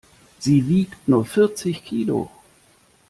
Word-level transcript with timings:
Sie 0.39 0.67
wiegt 0.67 1.07
nur 1.07 1.25
vierzig 1.25 1.85
Kilo. 1.85 2.31